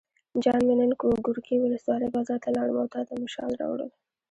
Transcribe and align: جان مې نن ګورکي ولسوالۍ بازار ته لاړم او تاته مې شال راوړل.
جان 0.43 0.61
مې 0.67 0.73
نن 0.79 0.91
ګورکي 1.25 1.55
ولسوالۍ 1.59 2.07
بازار 2.15 2.39
ته 2.43 2.49
لاړم 2.55 2.77
او 2.81 2.87
تاته 2.93 3.13
مې 3.19 3.27
شال 3.35 3.51
راوړل. 3.61 3.89